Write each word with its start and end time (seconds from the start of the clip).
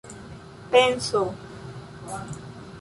penso 0.81 1.21